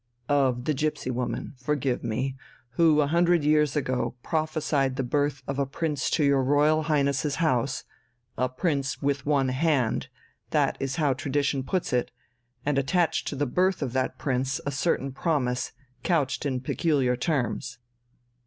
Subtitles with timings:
[0.29, 2.35] "Of the gipsy woman forgive me!
[2.69, 7.35] who a hundred years ago prophesied the birth of a Prince to your Royal Highness's
[7.35, 7.83] house
[8.35, 10.07] a prince 'with one hand'
[10.49, 12.09] that is how tradition puts it
[12.65, 15.71] and attached to the birth of that prince a certain promise,
[16.01, 17.77] couched in peculiar terms."